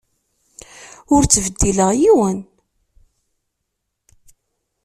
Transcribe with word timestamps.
Ur 1.13 1.21
ttbeddileɣ 1.23 1.91
yiwen. 1.99 2.39